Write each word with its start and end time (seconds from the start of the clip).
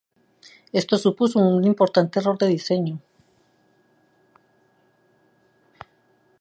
Esto 0.73 0.97
supuso 0.97 1.37
un 1.37 1.63
importante 1.63 2.17
error 2.17 2.35
de 2.39 2.47
diseño. 2.47 2.99